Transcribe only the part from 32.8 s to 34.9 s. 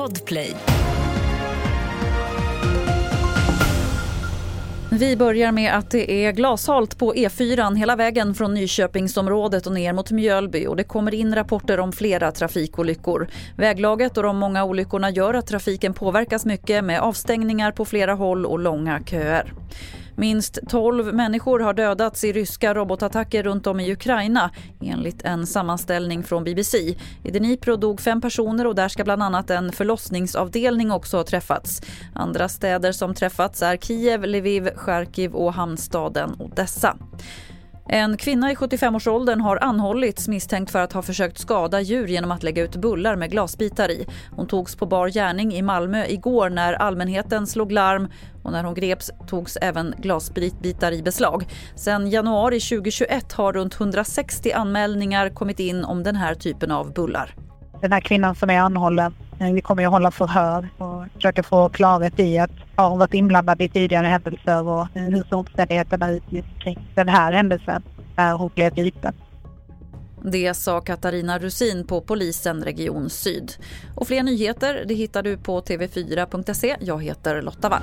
som träffats är Kiev, Lviv,